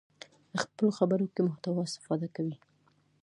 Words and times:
خپلو 0.61 0.87
خبرو 0.97 1.25
کې 1.33 1.41
محتوا 1.47 1.81
استفاده 1.87 2.27
کوي. 2.35 2.55